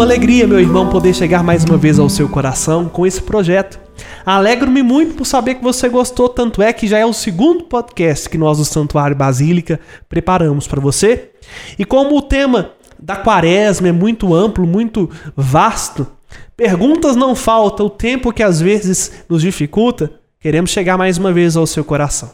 [0.00, 3.78] uma alegria, meu irmão, poder chegar mais uma vez ao seu coração com esse projeto.
[4.24, 8.26] Alegro-me muito por saber que você gostou, tanto é que já é o segundo podcast
[8.26, 11.32] que nós do Santuário Basílica preparamos para você.
[11.78, 16.06] E como o tema da quaresma é muito amplo, muito vasto,
[16.56, 21.58] perguntas não faltam, o tempo que às vezes nos dificulta, queremos chegar mais uma vez
[21.58, 22.30] ao seu coração.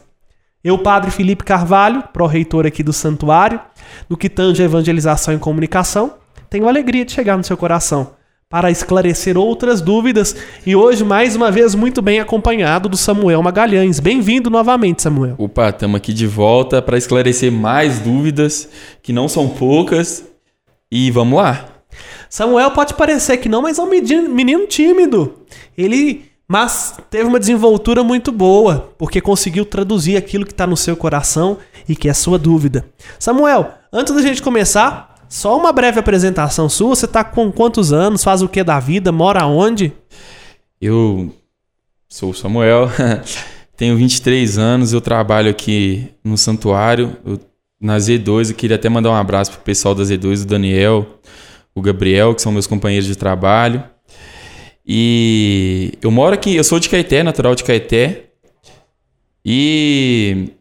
[0.63, 3.59] Eu, Padre Felipe Carvalho, pró-reitor aqui do Santuário,
[4.09, 6.13] no que tange a evangelização e comunicação,
[6.49, 8.11] tenho a alegria de chegar no seu coração
[8.49, 13.99] para esclarecer outras dúvidas e hoje, mais uma vez, muito bem acompanhado do Samuel Magalhães.
[13.99, 15.35] Bem-vindo novamente, Samuel.
[15.37, 18.69] Opa, estamos aqui de volta para esclarecer mais dúvidas,
[19.03, 20.23] que não são poucas,
[20.89, 21.65] e vamos lá.
[22.29, 25.41] Samuel pode parecer que não, mas é um menino tímido.
[25.77, 30.95] Ele mas teve uma desenvoltura muito boa, porque conseguiu traduzir aquilo que está no seu
[30.95, 31.57] coração
[31.89, 32.85] e que é sua dúvida.
[33.19, 36.95] Samuel, antes da gente começar, só uma breve apresentação sua.
[36.95, 38.23] Você está com quantos anos?
[38.23, 39.11] Faz o que da vida?
[39.11, 39.93] Mora onde?
[40.79, 41.33] Eu
[42.07, 42.89] sou o Samuel,
[43.75, 47.39] tenho 23 anos, eu trabalho aqui no santuário, eu,
[47.79, 48.49] na Z2.
[48.49, 51.19] Eu queria até mandar um abraço pro pessoal da Z2, o Daniel,
[51.75, 53.83] o Gabriel, que são meus companheiros de trabalho.
[54.85, 58.29] E eu moro aqui, eu sou de Caeté, natural de Caeté.
[59.43, 60.53] E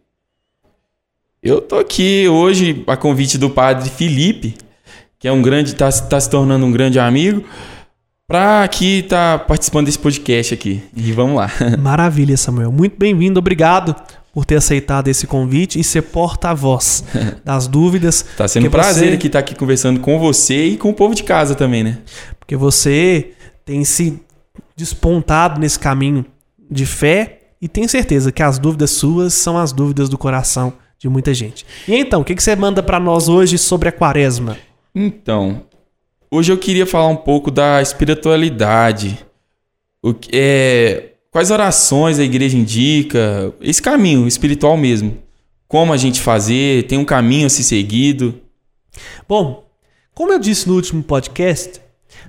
[1.47, 4.56] eu tô aqui hoje a convite do padre Felipe,
[5.19, 7.44] que é um grande, tá, tá se tornando um grande amigo,
[8.27, 10.83] para aqui tá participando desse podcast aqui.
[10.94, 11.50] E vamos lá.
[11.78, 12.72] Maravilha, Samuel.
[12.72, 13.94] Muito bem-vindo, obrigado
[14.33, 17.05] por ter aceitado esse convite e ser porta-voz
[17.44, 18.24] das dúvidas.
[18.36, 19.14] Tá sendo um prazer você...
[19.14, 21.98] aqui estar tá aqui conversando com você e com o povo de casa também, né?
[22.41, 23.30] Porque você
[23.64, 24.20] tem se
[24.74, 26.27] despontado nesse caminho
[26.69, 31.08] de fé e tenho certeza que as dúvidas suas são as dúvidas do coração de
[31.08, 31.66] muita gente.
[31.86, 34.56] E então, o que, que você manda para nós hoje sobre a quaresma?
[34.94, 35.64] Então,
[36.30, 39.24] hoje eu queria falar um pouco da espiritualidade.
[40.02, 43.52] O que é, quais orações a igreja indica?
[43.61, 45.18] Esse caminho espiritual mesmo.
[45.68, 46.86] Como a gente fazer?
[46.86, 48.40] Tem um caminho a ser seguido?
[49.28, 49.67] Bom,
[50.14, 51.80] como eu disse no último podcast,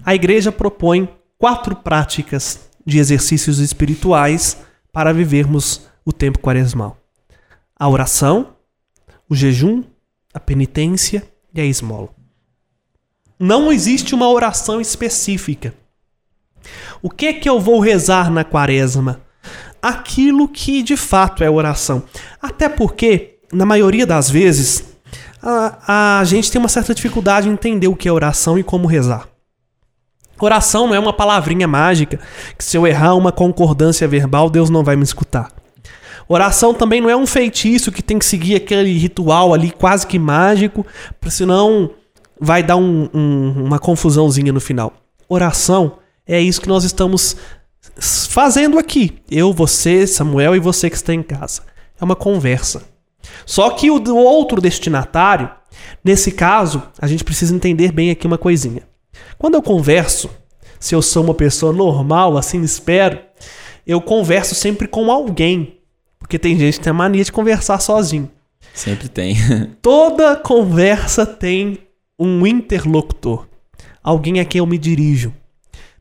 [0.03, 1.07] a igreja propõe
[1.38, 4.57] quatro práticas de exercícios espirituais
[4.91, 6.97] para vivermos o tempo quaresmal:
[7.78, 8.56] a oração,
[9.29, 9.83] o jejum,
[10.33, 11.23] a penitência
[11.53, 12.09] e a esmola.
[13.39, 15.73] Não existe uma oração específica.
[17.01, 19.21] O que é que eu vou rezar na quaresma?
[19.81, 22.03] Aquilo que de fato é oração.
[22.41, 24.83] Até porque, na maioria das vezes,
[25.41, 28.87] a, a gente tem uma certa dificuldade em entender o que é oração e como
[28.87, 29.29] rezar.
[30.39, 32.19] Oração não é uma palavrinha mágica
[32.57, 35.51] que se eu errar uma concordância verbal, Deus não vai me escutar.
[36.29, 40.19] Oração também não é um feitiço que tem que seguir aquele ritual ali quase que
[40.19, 40.85] mágico,
[41.29, 41.91] senão
[42.39, 44.93] vai dar um, um, uma confusãozinha no final.
[45.29, 47.37] Oração é isso que nós estamos
[48.29, 49.19] fazendo aqui.
[49.29, 51.61] Eu, você, Samuel e você que está em casa.
[51.99, 52.83] É uma conversa.
[53.45, 55.49] Só que o outro destinatário,
[56.03, 58.83] nesse caso, a gente precisa entender bem aqui uma coisinha.
[59.37, 60.29] Quando eu converso,
[60.79, 63.19] se eu sou uma pessoa normal, assim espero,
[63.85, 65.76] eu converso sempre com alguém.
[66.27, 68.29] Porque tem gente que tem a mania de conversar sozinho.
[68.73, 69.38] Sempre tem.
[69.81, 71.77] Toda conversa tem
[72.19, 73.47] um interlocutor.
[74.03, 75.33] Alguém a quem eu me dirijo.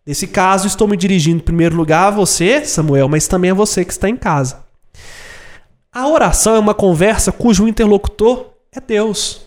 [0.05, 3.85] Nesse caso, estou me dirigindo em primeiro lugar a você, Samuel, mas também a você
[3.85, 4.65] que está em casa.
[5.93, 9.47] A oração é uma conversa cujo interlocutor é Deus.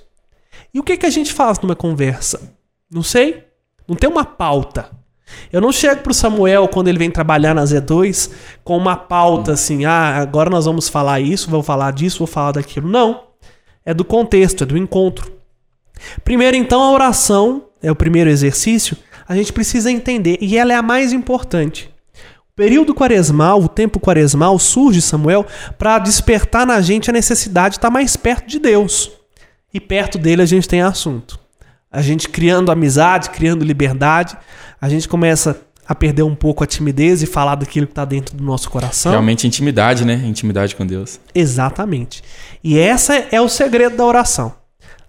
[0.74, 2.56] E o que, que a gente faz numa conversa?
[2.90, 3.44] Não sei.
[3.86, 4.90] Não tem uma pauta.
[5.52, 8.32] Eu não chego pro Samuel quando ele vem trabalhar na Z2
[8.64, 12.54] com uma pauta assim, ah, agora nós vamos falar isso, vou falar disso, vou falar
[12.54, 12.88] daquilo.
[12.88, 13.24] Não.
[13.86, 15.32] É do contexto, é do encontro.
[16.24, 18.96] Primeiro, então, a oração é o primeiro exercício.
[19.28, 21.90] A gente precisa entender, e ela é a mais importante.
[22.52, 25.46] O período quaresmal, o tempo quaresmal, surge, Samuel,
[25.78, 29.12] para despertar na gente a necessidade de estar mais perto de Deus.
[29.74, 31.40] E perto dele a gente tem assunto
[31.92, 34.38] a gente criando amizade, criando liberdade,
[34.80, 38.38] a gente começa a perder um pouco a timidez e falar daquilo que está dentro
[38.38, 39.12] do nosso coração.
[39.12, 40.22] Realmente intimidade, né?
[40.24, 41.20] Intimidade com Deus.
[41.34, 42.24] Exatamente.
[42.64, 44.54] E essa é o segredo da oração.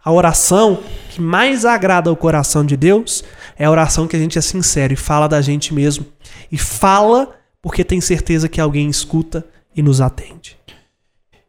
[0.02, 3.22] A oração que mais agrada ao coração de Deus
[3.58, 6.06] é a oração que a gente é sincero e fala da gente mesmo.
[6.50, 9.44] E fala porque tem certeza que alguém escuta
[9.76, 10.56] e nos atende.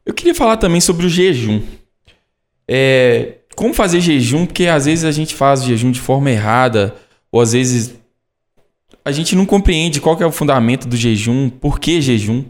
[0.05, 1.61] Eu queria falar também sobre o jejum.
[2.67, 6.95] É, como fazer jejum, porque às vezes a gente faz jejum de forma errada,
[7.31, 7.93] ou às vezes
[9.03, 12.45] a gente não compreende qual é o fundamento do jejum, por que jejum.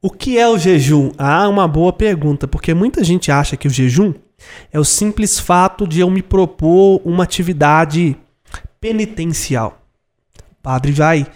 [0.00, 1.10] O que é o jejum?
[1.18, 4.14] Ah, uma boa pergunta, porque muita gente acha que o jejum
[4.72, 8.16] é o simples fato de eu me propor uma atividade
[8.80, 9.82] penitencial.
[10.52, 11.26] O padre vai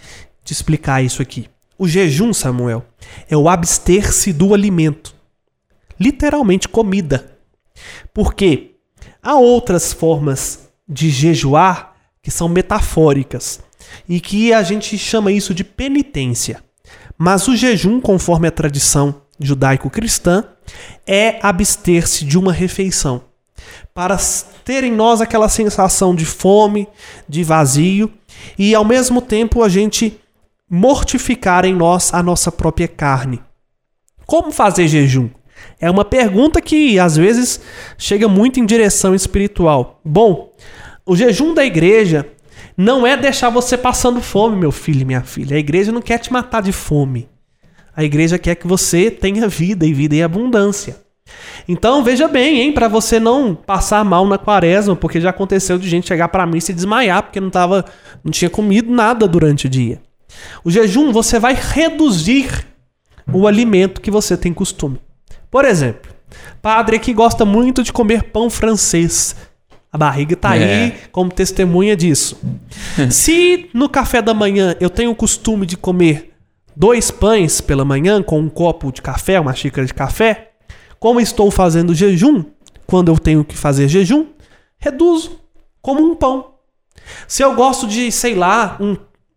[0.43, 1.47] te explicar isso aqui.
[1.77, 2.85] O jejum, Samuel,
[3.29, 5.15] é o abster-se do alimento.
[5.99, 7.37] Literalmente comida.
[8.13, 8.75] Porque
[9.21, 13.61] há outras formas de jejuar que são metafóricas
[14.07, 16.63] e que a gente chama isso de penitência.
[17.17, 20.45] Mas o jejum, conforme a tradição judaico-cristã,
[21.05, 23.23] é abster-se de uma refeição
[23.93, 24.17] para
[24.63, 26.87] ter em nós aquela sensação de fome,
[27.27, 28.11] de vazio
[28.57, 30.19] e ao mesmo tempo a gente
[30.69, 33.41] mortificar em nós a nossa própria carne.
[34.25, 35.29] Como fazer jejum?
[35.79, 37.61] É uma pergunta que às vezes
[37.97, 39.99] chega muito em direção espiritual.
[40.05, 40.53] Bom,
[41.05, 42.27] o jejum da igreja
[42.77, 45.55] não é deixar você passando fome, meu filho e minha filha.
[45.55, 47.27] A igreja não quer te matar de fome.
[47.95, 50.97] A igreja quer que você tenha vida e vida em abundância.
[51.67, 55.87] Então veja bem, hein, para você não passar mal na quaresma, porque já aconteceu de
[55.87, 57.85] gente chegar para mim e se desmaiar porque não tava,
[58.23, 60.01] não tinha comido nada durante o dia.
[60.63, 62.65] O jejum você vai reduzir
[63.31, 64.99] o alimento que você tem costume.
[65.51, 66.09] Por exemplo,
[66.61, 69.35] padre que gosta muito de comer pão francês.
[69.91, 70.63] A barriga tá é.
[70.63, 72.39] aí como testemunha disso.
[73.11, 76.33] Se no café da manhã eu tenho o costume de comer
[76.73, 80.51] dois pães pela manhã com um copo de café, uma xícara de café,
[80.97, 82.45] como estou fazendo jejum,
[82.87, 84.27] quando eu tenho que fazer jejum,
[84.77, 85.41] reduzo
[85.81, 86.51] como um pão.
[87.27, 88.95] Se eu gosto de, sei lá, um,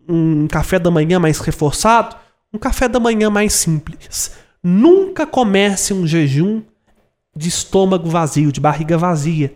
[0.08, 2.14] um café da manhã mais reforçado,
[2.52, 4.43] um café da manhã mais simples.
[4.64, 6.62] Nunca comece um jejum
[7.36, 9.54] de estômago vazio, de barriga vazia.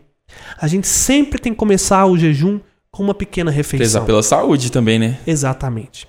[0.61, 2.61] A gente sempre tem que começar o jejum
[2.91, 3.85] com uma pequena refeição.
[3.85, 5.19] Pesa pela saúde também, né?
[5.27, 6.07] Exatamente.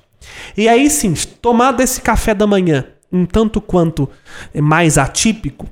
[0.57, 4.09] E aí sim, tomar desse café da manhã um tanto quanto
[4.53, 5.65] mais atípico,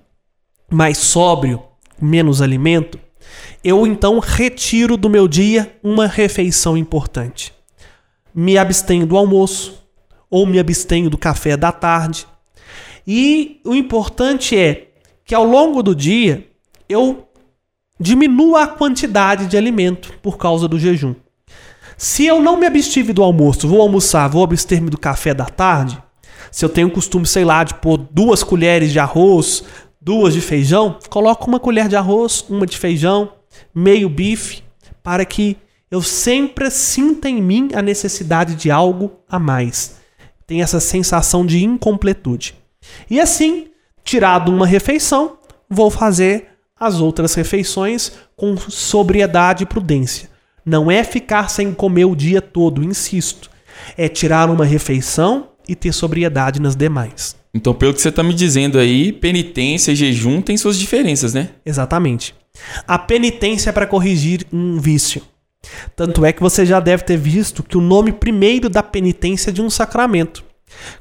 [0.71, 1.61] mais sóbrio,
[2.01, 2.99] menos alimento,
[3.63, 7.53] eu então retiro do meu dia uma refeição importante.
[8.33, 9.83] Me abstenho do almoço
[10.29, 12.25] ou me abstenho do café da tarde.
[13.07, 14.89] E o importante é
[15.23, 16.45] que ao longo do dia
[16.89, 17.27] eu
[17.99, 21.15] diminua a quantidade de alimento por causa do jejum.
[21.97, 25.97] Se eu não me abstive do almoço, vou almoçar, vou abster-me do café da tarde,
[26.51, 29.63] se eu tenho o costume, sei lá, de pôr duas colheres de arroz
[30.07, 33.33] duas de feijão, coloco uma colher de arroz, uma de feijão,
[33.75, 34.63] meio bife,
[35.03, 35.57] para que
[35.91, 39.97] eu sempre sinta em mim a necessidade de algo a mais.
[40.45, 42.55] Tem essa sensação de incompletude.
[43.09, 43.67] E assim,
[44.03, 45.37] tirado uma refeição,
[45.69, 46.47] vou fazer
[46.79, 50.29] as outras refeições com sobriedade e prudência.
[50.65, 53.49] Não é ficar sem comer o dia todo, insisto.
[53.97, 57.35] É tirar uma refeição e ter sobriedade nas demais.
[57.53, 61.49] Então, pelo que você está me dizendo aí, penitência e jejum têm suas diferenças, né?
[61.65, 62.35] Exatamente.
[62.87, 65.21] A penitência é para corrigir um vício.
[65.95, 69.53] Tanto é que você já deve ter visto que o nome primeiro da penitência é
[69.53, 70.43] de um sacramento.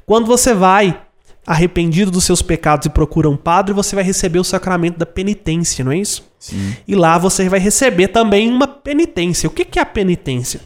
[0.05, 0.99] Quando você vai
[1.47, 5.83] arrependido dos seus pecados e procura um padre, você vai receber o sacramento da penitência,
[5.83, 6.29] não é isso?
[6.37, 6.75] Sim.
[6.85, 9.47] E lá você vai receber também uma penitência.
[9.47, 10.59] O que é a penitência?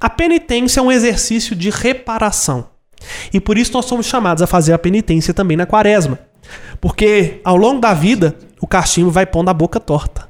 [0.00, 2.68] A penitência é um exercício de reparação.
[3.32, 6.18] E por isso nós somos chamados a fazer a penitência também na quaresma.
[6.80, 10.28] Porque ao longo da vida, o cachimbo vai pondo a boca torta.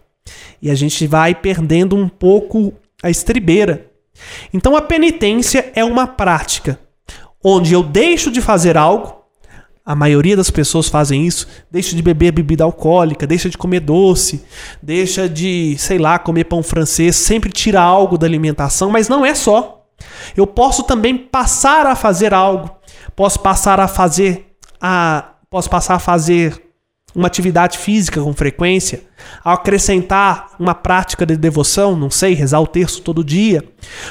[0.61, 3.87] E a gente vai perdendo um pouco a estribeira.
[4.53, 6.79] Então a penitência é uma prática
[7.43, 9.26] onde eu deixo de fazer algo,
[9.87, 14.45] a maioria das pessoas fazem isso, deixa de beber bebida alcoólica, deixa de comer doce,
[14.83, 19.33] deixa de, sei lá, comer pão francês, sempre tira algo da alimentação, mas não é
[19.33, 19.87] só.
[20.37, 22.69] Eu posso também passar a fazer algo.
[23.15, 24.47] Posso passar a fazer
[24.81, 26.61] a posso passar a fazer
[27.15, 29.05] uma atividade física com frequência,
[29.43, 33.65] acrescentar uma prática de devoção, não sei, rezar o terço todo dia,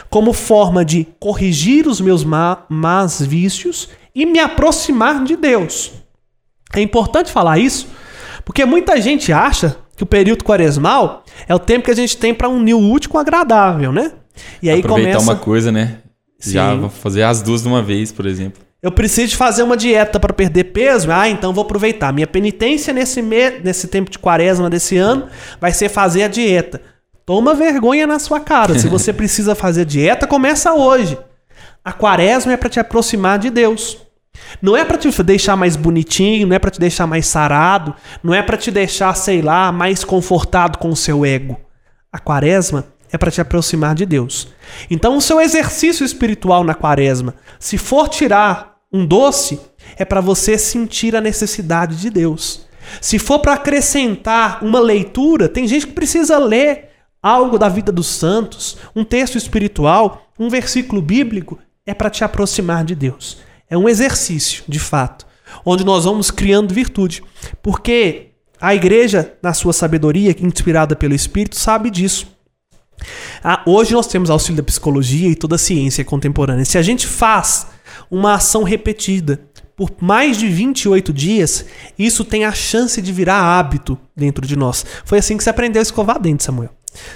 [0.10, 5.92] como forma de corrigir os meus más vícios e me aproximar de Deus.
[6.74, 7.88] É importante falar isso,
[8.46, 12.34] porque muita gente acha que o período quaresmal é o tempo que a gente tem
[12.34, 14.14] para unir o útil com o agradável, né?
[14.62, 15.32] E aí Aproveitar começa...
[15.32, 15.98] uma coisa, né?
[16.40, 16.52] Sim.
[16.54, 18.64] Já vou fazer as duas de uma vez, por exemplo.
[18.82, 21.12] Eu preciso fazer uma dieta para perder peso.
[21.12, 22.14] Ah, então vou aproveitar.
[22.14, 23.52] Minha penitência nesse, me...
[23.64, 25.28] nesse tempo de quaresma desse ano
[25.60, 26.82] vai ser fazer a dieta.
[27.26, 28.78] Toma vergonha na sua cara.
[28.78, 31.18] Se você precisa fazer dieta, começa hoje.
[31.84, 34.05] A quaresma é para te aproximar de Deus.
[34.62, 38.34] Não é para te deixar mais bonitinho, não é para te deixar mais sarado, não
[38.34, 41.60] é para te deixar, sei lá, mais confortado com o seu ego.
[42.12, 44.48] A quaresma é para te aproximar de Deus.
[44.90, 49.60] Então, o seu exercício espiritual na quaresma, se for tirar um doce,
[49.98, 52.66] é para você sentir a necessidade de Deus.
[53.02, 56.90] Se for para acrescentar uma leitura, tem gente que precisa ler
[57.22, 62.84] algo da vida dos santos, um texto espiritual, um versículo bíblico, é para te aproximar
[62.84, 63.38] de Deus.
[63.70, 65.26] É um exercício, de fato,
[65.66, 67.24] onde nós vamos criando virtude.
[67.62, 72.28] Porque a igreja, na sua sabedoria, inspirada pelo Espírito, sabe disso.
[73.44, 76.66] Ah, hoje nós temos auxílio da psicologia e toda a ciência contemporânea.
[76.66, 77.68] Se a gente faz
[78.10, 79.42] uma ação repetida
[79.76, 81.66] por mais de 28 dias,
[82.00, 84.86] isso tem a chance de virar hábito dentro de nós.
[85.04, 86.70] Foi assim que você aprendeu a escovar dente, Samuel.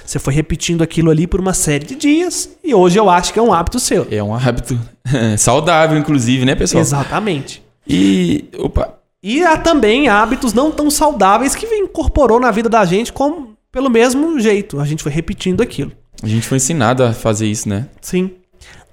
[0.04, 3.38] Você foi repetindo aquilo ali por uma série de dias e hoje eu acho que
[3.38, 4.06] é um hábito seu.
[4.10, 4.78] É um hábito
[5.38, 6.80] saudável, inclusive, né, pessoal?
[6.80, 7.62] Exatamente.
[7.86, 8.98] E, opa.
[9.22, 13.90] E há também hábitos não tão saudáveis que incorporou na vida da gente como pelo
[13.90, 14.80] mesmo jeito.
[14.80, 15.92] A gente foi repetindo aquilo.
[16.22, 17.86] A gente foi ensinado a fazer isso, né?
[18.00, 18.32] Sim.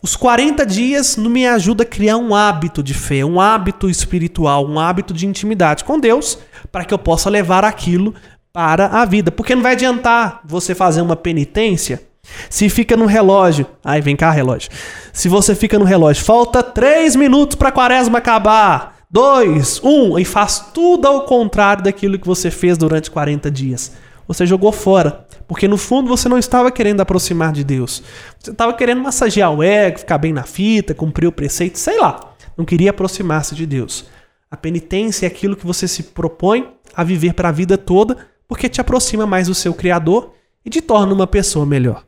[0.02, 4.66] Os 40 dias não me ajuda a criar um hábito de fé, um hábito espiritual,
[4.66, 6.38] um hábito de intimidade com Deus,
[6.72, 8.14] para que eu possa levar aquilo
[8.58, 9.32] para a vida.
[9.32, 12.02] Porque não vai adiantar você fazer uma penitência
[12.50, 13.68] se fica no relógio.
[13.86, 14.72] Ai, vem cá, relógio.
[15.14, 18.98] Se você fica no relógio, falta 3 minutos para a quaresma acabar.
[19.12, 23.92] 2, 1, e faz tudo ao contrário daquilo que você fez durante 40 dias.
[24.28, 25.28] Você jogou fora.
[25.48, 28.02] Porque no fundo você não estava querendo aproximar de Deus.
[28.40, 32.34] Você estava querendo massagear o ego, ficar bem na fita, cumprir o preceito, sei lá.
[32.58, 34.06] Não queria aproximar-se de Deus.
[34.50, 38.70] A penitência é aquilo que você se propõe a viver para a vida toda, porque
[38.70, 40.34] te aproxima mais do seu Criador
[40.66, 42.04] e te torna uma pessoa melhor.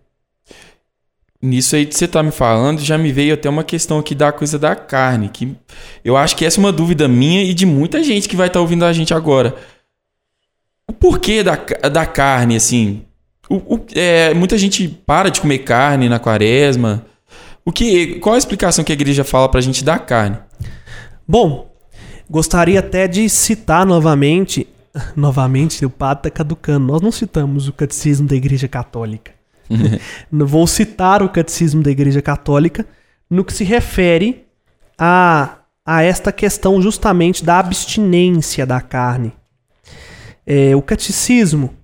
[1.42, 4.30] Nisso aí que você tá me falando, já me veio até uma questão aqui da
[4.30, 5.56] coisa da carne, que
[6.04, 8.60] eu acho que essa é uma dúvida minha e de muita gente que vai estar
[8.60, 9.56] tá ouvindo a gente agora.
[10.86, 11.56] O porquê da,
[11.90, 13.06] da carne, assim?
[13.50, 17.06] O, o, é, muita gente para de comer carne na quaresma.
[17.64, 20.38] O que, qual a explicação que a igreja fala para a gente da carne?
[21.26, 21.72] Bom,
[22.30, 24.68] gostaria até de citar novamente,
[25.16, 26.88] novamente, o padre está caducando.
[26.88, 29.32] Nós não citamos o catecismo da igreja católica.
[30.32, 32.86] Vou citar o catecismo da igreja católica
[33.30, 34.46] no que se refere
[34.98, 39.32] a, a esta questão justamente da abstinência da carne.
[40.46, 41.76] É, o catecismo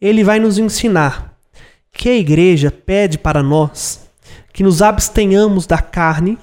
[0.00, 1.36] ele vai nos ensinar
[1.92, 4.08] que a igreja pede para nós
[4.52, 6.38] que nos abstenhamos da carne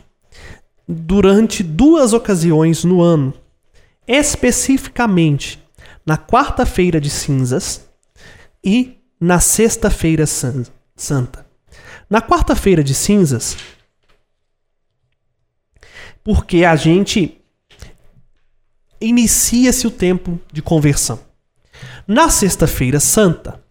[0.87, 3.33] durante duas ocasiões no ano,
[4.05, 5.60] especificamente
[6.05, 7.87] na quarta-feira de cinzas
[8.63, 11.45] e na sexta-feira santa.
[12.09, 13.55] Na quarta-feira de cinzas,
[16.23, 17.41] porque a gente
[18.99, 21.19] inicia-se o tempo de conversão.
[22.07, 23.63] Na Sexta-feira Santa,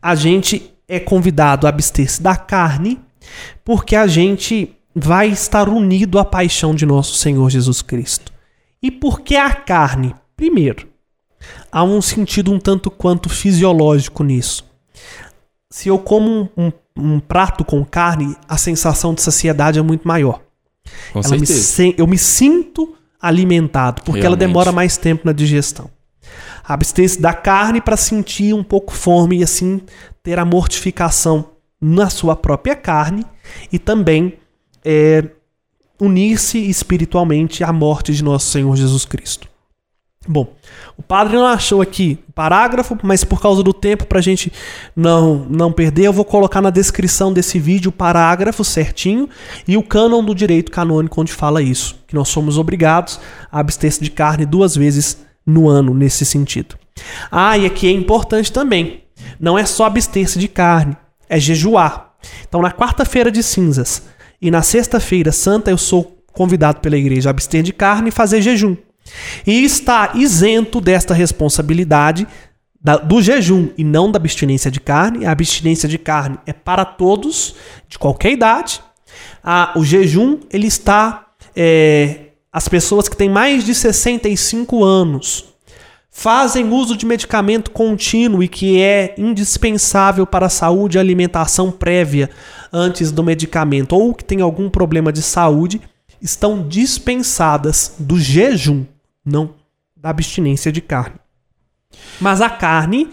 [0.00, 3.00] a gente é convidado a abster-se da carne,
[3.64, 8.32] porque a gente vai estar unido à paixão de nosso Senhor Jesus Cristo.
[8.82, 10.14] E por que a carne?
[10.36, 10.88] Primeiro,
[11.70, 14.64] há um sentido um tanto quanto fisiológico nisso.
[15.70, 20.06] Se eu como um, um, um prato com carne, a sensação de saciedade é muito
[20.06, 20.40] maior.
[21.12, 21.82] Com ela certeza.
[21.82, 24.26] Me, eu me sinto alimentado, porque Realmente.
[24.26, 25.90] ela demora mais tempo na digestão
[26.68, 29.80] abster-se da carne para sentir um pouco fome e assim
[30.22, 33.24] ter a mortificação na sua própria carne
[33.72, 34.34] e também
[34.84, 35.24] é,
[35.98, 39.47] unir-se espiritualmente à morte de nosso Senhor Jesus Cristo.
[40.30, 40.46] Bom,
[40.94, 44.52] o padre não achou aqui parágrafo, mas por causa do tempo, para a gente
[44.94, 49.26] não, não perder, eu vou colocar na descrição desse vídeo o parágrafo certinho
[49.66, 53.18] e o cânon do direito canônico onde fala isso, que nós somos obrigados
[53.50, 55.16] a abster-se de carne duas vezes
[55.46, 56.76] no ano nesse sentido.
[57.30, 59.04] Ah, e aqui é importante também.
[59.40, 60.94] Não é só abster-se de carne,
[61.26, 62.12] é jejuar.
[62.46, 64.02] Então, na quarta-feira de cinzas
[64.42, 68.42] e na sexta-feira santa, eu sou convidado pela igreja a abster de carne e fazer
[68.42, 68.76] jejum.
[69.46, 72.26] E está isento desta responsabilidade
[72.80, 75.26] da, do jejum e não da abstinência de carne.
[75.26, 77.54] A abstinência de carne é para todos,
[77.88, 78.80] de qualquer idade.
[79.42, 85.44] Ah, o jejum ele está é, as pessoas que têm mais de 65 anos
[86.10, 92.28] fazem uso de medicamento contínuo e que é indispensável para a saúde e alimentação prévia
[92.72, 95.80] antes do medicamento, ou que tem algum problema de saúde,
[96.20, 98.84] estão dispensadas do jejum,
[99.28, 99.54] não
[99.96, 101.16] da abstinência de carne.
[102.20, 103.10] Mas a carne,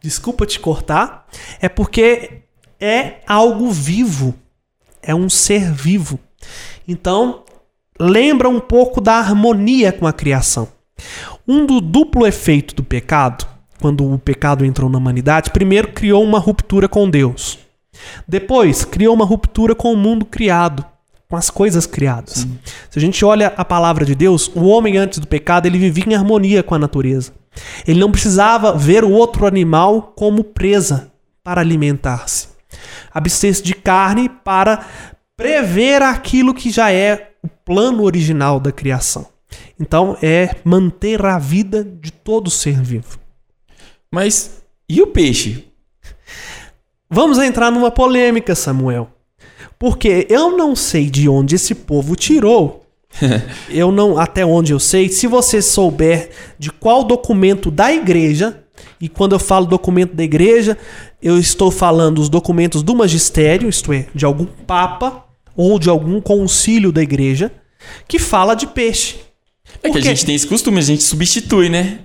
[0.00, 1.26] desculpa te cortar,
[1.60, 2.42] é porque
[2.78, 4.34] é algo vivo,
[5.02, 6.18] é um ser vivo.
[6.86, 7.44] Então,
[7.98, 10.68] lembra um pouco da harmonia com a criação.
[11.46, 13.46] Um do duplo efeito do pecado,
[13.80, 17.58] quando o pecado entrou na humanidade, primeiro criou uma ruptura com Deus.
[18.26, 20.84] Depois, criou uma ruptura com o mundo criado,
[21.30, 22.40] com as coisas criadas.
[22.40, 22.58] Sim.
[22.90, 26.04] Se a gente olha a palavra de Deus, o homem antes do pecado, ele vivia
[26.08, 27.32] em harmonia com a natureza.
[27.86, 31.12] Ele não precisava ver o outro animal como presa
[31.44, 32.48] para alimentar-se.
[33.14, 34.84] Abster-se de carne para
[35.36, 39.28] prever aquilo que já é o plano original da criação.
[39.78, 43.18] Então é manter a vida de todo ser vivo.
[44.12, 45.68] Mas e o peixe?
[47.08, 49.19] Vamos entrar numa polêmica, Samuel.
[49.80, 52.84] Porque eu não sei de onde esse povo tirou.
[53.70, 58.62] eu não, até onde eu sei, se você souber de qual documento da igreja,
[59.00, 60.76] e quando eu falo documento da igreja,
[61.22, 65.24] eu estou falando os documentos do magistério, isto é, de algum papa
[65.56, 67.50] ou de algum concílio da igreja,
[68.06, 69.16] que fala de peixe.
[69.82, 70.02] É Porque...
[70.02, 72.00] que a gente tem esse costume, a gente substitui, né?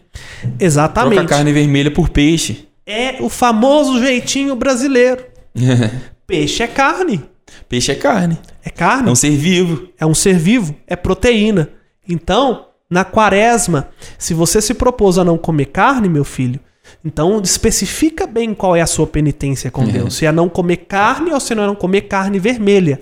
[0.58, 1.16] Exatamente.
[1.16, 2.70] Troca carne vermelha por peixe.
[2.86, 5.26] É o famoso jeitinho brasileiro.
[6.26, 7.22] peixe é carne.
[7.68, 8.38] Peixe é carne.
[8.64, 9.10] É carne.
[9.10, 9.90] É um ser vivo.
[10.00, 11.70] É um ser vivo, é proteína.
[12.08, 16.60] Então, na quaresma, se você se propôs a não comer carne, meu filho,
[17.04, 20.16] então especifica bem qual é a sua penitência com Deus.
[20.16, 23.00] Se é não comer carne ou se não é não comer carne vermelha.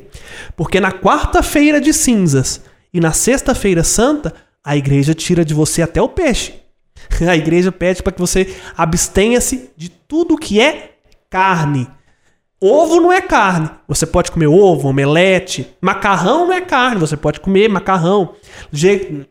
[0.55, 2.61] Porque na quarta-feira de cinzas
[2.93, 4.33] e na sexta-feira santa,
[4.63, 6.53] a igreja tira de você até o peixe.
[7.27, 10.93] A igreja pede para que você abstenha-se de tudo que é
[11.29, 11.87] carne.
[12.65, 13.69] Ovo não é carne.
[13.89, 15.67] Você pode comer ovo, omelete.
[15.81, 16.97] Macarrão não é carne.
[16.97, 18.35] Você pode comer macarrão.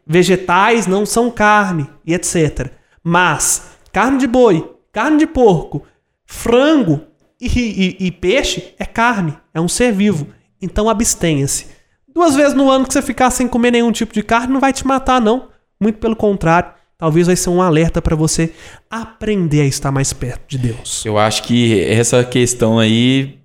[0.06, 2.70] Vegetais não são carne, e etc.
[3.02, 5.82] Mas carne de boi, carne de porco,
[6.26, 7.00] frango
[7.40, 9.34] e, e, e peixe é carne.
[9.54, 10.26] É um ser vivo.
[10.60, 11.68] Então abstenha-se.
[12.14, 14.74] Duas vezes no ano que você ficar sem comer nenhum tipo de carne não vai
[14.74, 15.48] te matar, não.
[15.80, 18.52] Muito pelo contrário talvez vai ser um alerta para você
[18.88, 21.04] aprender a estar mais perto de Deus.
[21.04, 23.40] Eu acho que essa questão aí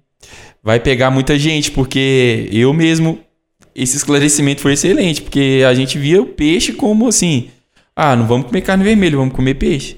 [0.61, 3.17] vai pegar muita gente, porque eu mesmo
[3.73, 7.49] esse esclarecimento foi excelente, porque a gente via o peixe como assim,
[7.95, 9.97] ah, não vamos comer carne vermelha, vamos comer peixe.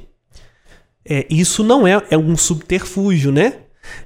[1.06, 3.56] É, isso não é, é um subterfúgio, né?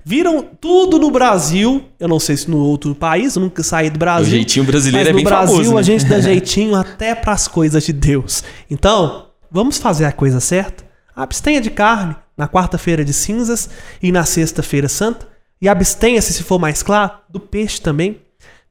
[0.03, 3.99] Viram tudo no Brasil, eu não sei se no outro país, eu nunca saí do
[3.99, 4.29] Brasil.
[4.29, 5.69] O jeitinho brasileiro é bem Brasil, famoso.
[5.69, 8.43] No Brasil a gente dá jeitinho até para as coisas de Deus.
[8.67, 10.83] Então, Vamos fazer a coisa certa?
[11.15, 13.69] Abstenha de carne na quarta-feira de cinzas
[14.01, 15.27] e na sexta-feira santa.
[15.61, 18.19] E abstenha-se, se for mais claro, do peixe também.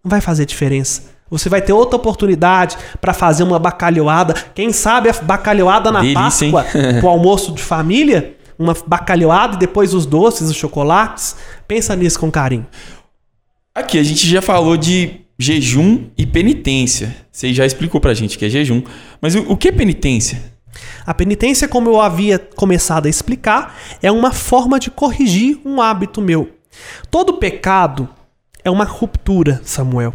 [0.02, 1.04] Não vai fazer diferença.
[1.30, 4.34] Você vai ter outra oportunidade para fazer uma bacalhoada.
[4.56, 6.66] Quem sabe a bacalhoada na Delícia, Páscoa,
[7.00, 11.36] o almoço de família, uma bacalhoada e depois os doces, os chocolates.
[11.68, 12.66] Pensa nisso com carinho.
[13.72, 17.14] Aqui a gente já falou de jejum e penitência.
[17.30, 18.82] Você já explicou pra gente que é jejum.
[19.20, 20.51] Mas o, o que é penitência?
[21.06, 26.20] A penitência, como eu havia começado a explicar, é uma forma de corrigir um hábito
[26.20, 26.50] meu.
[27.10, 28.08] Todo pecado
[28.64, 30.14] é uma ruptura, Samuel.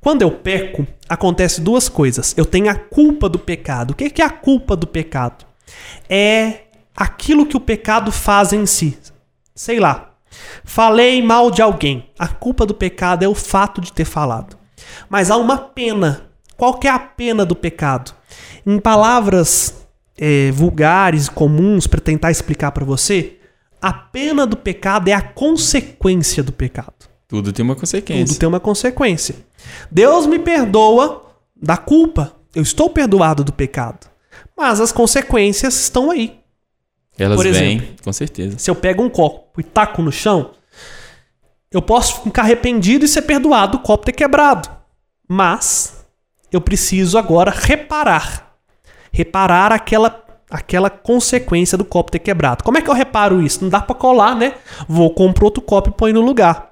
[0.00, 2.34] Quando eu peco, acontece duas coisas.
[2.36, 3.90] Eu tenho a culpa do pecado.
[3.90, 5.44] O que é a culpa do pecado?
[6.08, 6.62] É
[6.96, 8.98] aquilo que o pecado faz em si.
[9.54, 10.14] Sei lá.
[10.64, 12.10] Falei mal de alguém.
[12.18, 14.56] A culpa do pecado é o fato de ter falado.
[15.08, 16.28] Mas há uma pena.
[16.56, 18.12] Qual é a pena do pecado?
[18.66, 19.87] Em palavras
[20.18, 23.36] é, vulgares, comuns para tentar explicar para você,
[23.80, 26.92] a pena do pecado é a consequência do pecado.
[27.28, 28.26] Tudo tem uma consequência.
[28.26, 29.36] Tudo tem uma consequência.
[29.90, 32.34] Deus me perdoa da culpa.
[32.54, 34.08] Eu estou perdoado do pecado.
[34.56, 36.38] Mas as consequências estão aí.
[37.16, 38.58] Elas Por exemplo, vêm, com certeza.
[38.58, 40.52] Se eu pego um copo e taco no chão,
[41.70, 44.70] eu posso ficar arrependido e ser perdoado o copo ter quebrado.
[45.28, 46.04] Mas
[46.50, 48.47] eu preciso agora reparar
[49.12, 52.64] reparar aquela aquela consequência do copo ter quebrado.
[52.64, 53.62] Como é que eu reparo isso?
[53.62, 54.54] Não dá para colar, né?
[54.88, 56.68] Vou comprar outro copo e põe no lugar.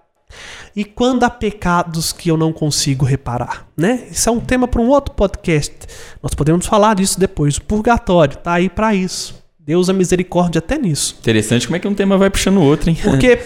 [0.75, 4.07] E quando há pecados que eu não consigo reparar, né?
[4.11, 5.75] Isso é um tema para um outro podcast.
[6.23, 7.57] Nós podemos falar disso depois.
[7.57, 9.43] O purgatório tá aí para isso.
[9.59, 11.17] Deus a misericórdia até nisso.
[11.19, 12.99] Interessante como é que um tema vai puxando o outro, hein?
[13.03, 13.41] Porque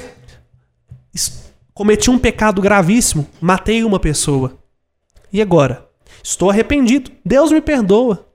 [1.72, 4.58] cometi um pecado gravíssimo, matei uma pessoa.
[5.32, 5.86] E agora?
[6.22, 7.10] Estou arrependido.
[7.24, 8.29] Deus me perdoa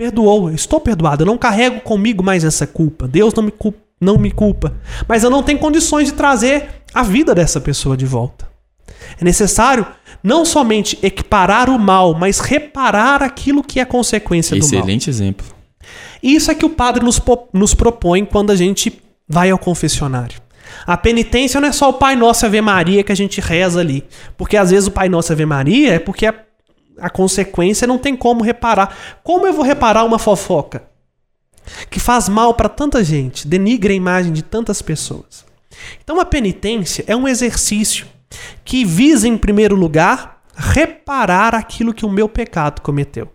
[0.00, 3.06] perdoou, eu estou perdoado, eu não carrego comigo mais essa culpa.
[3.06, 4.72] Deus não me culpa, não me culpa,
[5.06, 8.48] mas eu não tenho condições de trazer a vida dessa pessoa de volta.
[9.20, 9.86] É necessário
[10.22, 14.84] não somente equiparar o mal, mas reparar aquilo que é consequência Excelente do mal.
[14.84, 15.46] Excelente exemplo.
[16.22, 17.20] Isso é que o padre nos,
[17.52, 20.40] nos propõe quando a gente vai ao confessionário.
[20.86, 24.04] A penitência não é só o Pai Nosso Ave Maria que a gente reza ali.
[24.38, 26.34] Porque às vezes o Pai Nosso Ave Maria é porque é
[27.00, 28.96] a consequência não tem como reparar.
[29.22, 30.84] Como eu vou reparar uma fofoca
[31.88, 35.44] que faz mal para tanta gente, denigra a imagem de tantas pessoas?
[36.02, 38.06] Então a penitência é um exercício
[38.64, 43.28] que visa em primeiro lugar reparar aquilo que o meu pecado cometeu.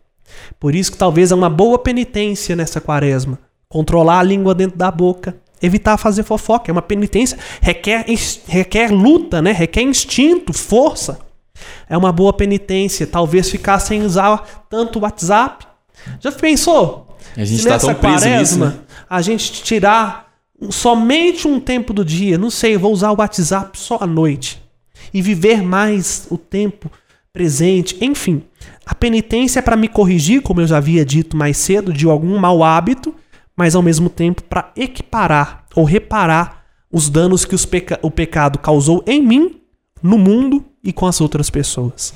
[0.59, 4.91] Por isso que talvez é uma boa penitência nessa quaresma, controlar a língua dentro da
[4.91, 6.69] boca, evitar fazer fofoca.
[6.69, 8.05] É uma penitência, requer,
[8.47, 9.51] requer luta, né?
[9.51, 11.19] requer instinto, força.
[11.89, 13.07] É uma boa penitência.
[13.07, 15.65] Talvez ficar sem usar tanto o WhatsApp.
[16.19, 17.17] Já pensou?
[17.35, 18.73] A gente está tão preso nisso, né?
[19.09, 20.33] A gente tirar
[20.69, 24.61] somente um tempo do dia, não sei, vou usar o WhatsApp só à noite.
[25.13, 26.89] E viver mais o tempo
[27.31, 28.43] presente, enfim.
[28.85, 32.37] A penitência é para me corrigir, como eu já havia dito mais cedo, de algum
[32.37, 33.13] mau hábito,
[33.55, 39.03] mas ao mesmo tempo para equiparar ou reparar os danos que peca o pecado causou
[39.05, 39.61] em mim,
[40.01, 42.13] no mundo e com as outras pessoas.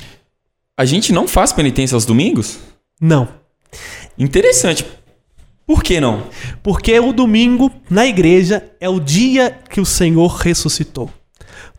[0.80, 2.60] A gente não faz penitência aos domingos?
[3.02, 3.28] Não.
[4.18, 4.86] Interessante.
[5.66, 6.24] Por que não?
[6.64, 11.10] Porque o domingo na igreja é o dia que o Senhor ressuscitou.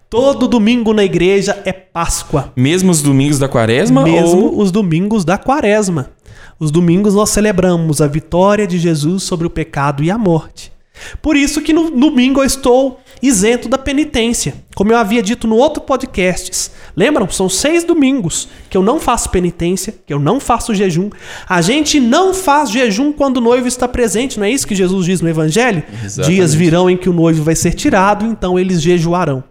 [0.09, 2.53] Todo domingo na igreja é Páscoa.
[2.57, 4.03] Mesmo os domingos da quaresma?
[4.03, 4.59] Mesmo ou...
[4.61, 6.11] os domingos da quaresma.
[6.59, 10.73] Os domingos nós celebramos a vitória de Jesus sobre o pecado e a morte.
[11.21, 14.55] Por isso que no domingo eu estou isento da penitência.
[14.75, 16.71] Como eu havia dito no outro podcast.
[16.97, 17.29] Lembram?
[17.31, 21.11] São seis domingos que eu não faço penitência, que eu não faço jejum.
[21.49, 25.07] A gente não faz jejum quando o noivo está presente, não é isso que Jesus
[25.07, 25.83] diz no Evangelho?
[26.05, 26.35] Exatamente.
[26.35, 29.45] Dias virão em que o noivo vai ser tirado, então eles jejuarão.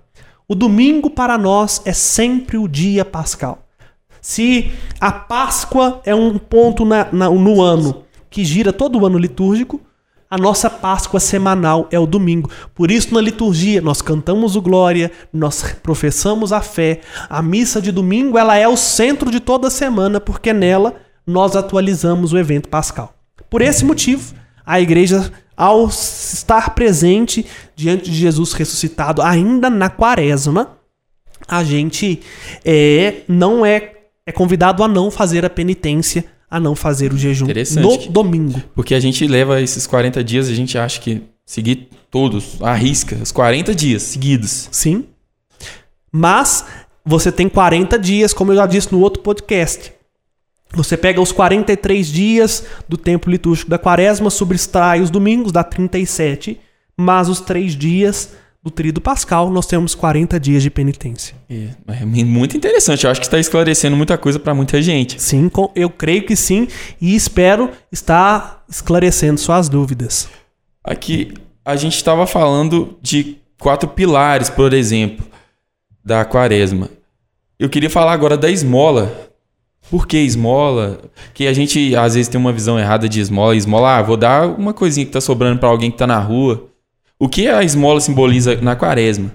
[0.48, 3.68] O domingo para nós é sempre o dia pascal.
[4.22, 9.18] Se a Páscoa é um ponto na, na, no ano que gira todo o ano
[9.18, 9.80] litúrgico,
[10.30, 12.52] a nossa Páscoa semanal é o domingo.
[12.76, 17.02] Por isso, na liturgia, nós cantamos o Glória, nós professamos a fé.
[17.28, 21.56] A missa de domingo ela é o centro de toda a semana, porque nela nós
[21.56, 23.16] atualizamos o evento pascal.
[23.50, 30.78] Por esse motivo, a igreja ao estar presente diante de Jesus ressuscitado, ainda na quaresma,
[31.48, 32.22] a gente
[32.64, 33.94] é, não é,
[34.26, 37.48] é convidado a não fazer a penitência, a não fazer o jejum
[37.82, 38.62] no domingo.
[38.74, 43.32] Porque a gente leva esses 40 dias, a gente acha que seguir todos, arrisca, os
[43.32, 44.68] 40 dias seguidos.
[44.72, 45.06] Sim.
[46.12, 46.66] Mas
[47.06, 49.94] você tem 40 dias, como eu já disse no outro podcast.
[50.74, 56.60] Você pega os 43 dias do tempo litúrgico da quaresma, subtrai os domingos, dá 37,
[56.96, 61.36] mas os três dias do tríduo pascal, nós temos 40 dias de penitência.
[61.50, 61.70] É,
[62.02, 65.22] é muito interessante, eu acho que está esclarecendo muita coisa para muita gente.
[65.22, 66.68] Sim, eu creio que sim,
[67.00, 70.28] e espero estar esclarecendo suas dúvidas.
[70.84, 75.26] Aqui, a gente estava falando de quatro pilares, por exemplo,
[76.04, 76.90] da quaresma.
[77.58, 79.30] Eu queria falar agora da esmola,
[79.90, 81.00] por que esmola?
[81.34, 83.56] Que a gente às vezes tem uma visão errada de esmola.
[83.56, 86.69] Esmola, ah, vou dar uma coisinha que tá sobrando para alguém que tá na rua.
[87.22, 89.30] O que a esmola simboliza na quaresma?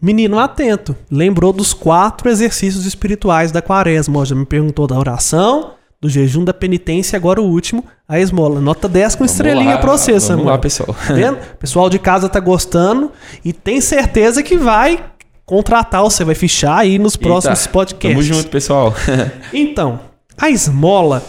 [0.00, 4.24] Menino atento, lembrou dos quatro exercícios espirituais da quaresma.
[4.24, 8.62] Já me perguntou da oração, do jejum, da penitência e agora o último, a esmola.
[8.62, 10.96] Nota 10 com vamos estrelinha lá, pra você, Vamos lá, pessoal.
[11.06, 11.36] Tá vendo?
[11.36, 13.12] O pessoal de casa tá gostando
[13.44, 15.04] e tem certeza que vai
[15.44, 18.10] contratar, você vai fichar aí nos próximos Eita, podcasts.
[18.10, 18.94] Tamo junto, pessoal.
[19.52, 20.00] então,
[20.38, 21.22] a esmola,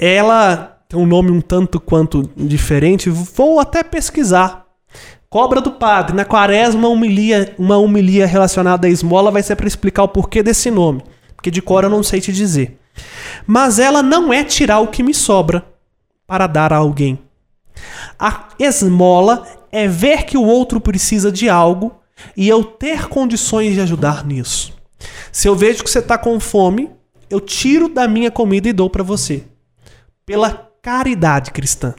[0.00, 4.61] ela tem um nome um tanto quanto diferente, vou até pesquisar.
[5.32, 6.14] Cobra do padre.
[6.14, 11.02] Na quaresma, uma humilia relacionada à esmola vai ser para explicar o porquê desse nome.
[11.34, 12.78] Porque de cor eu não sei te dizer.
[13.46, 15.64] Mas ela não é tirar o que me sobra
[16.26, 17.18] para dar a alguém.
[18.18, 21.94] A esmola é ver que o outro precisa de algo
[22.36, 24.74] e eu ter condições de ajudar nisso.
[25.32, 26.90] Se eu vejo que você está com fome,
[27.30, 29.44] eu tiro da minha comida e dou para você.
[30.26, 31.94] Pela caridade cristã.